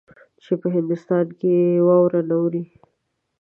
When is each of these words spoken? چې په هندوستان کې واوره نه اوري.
چې 0.43 0.53
په 0.61 0.67
هندوستان 0.75 1.25
کې 1.39 1.53
واوره 1.87 2.21
نه 2.29 2.35
اوري. 2.41 2.63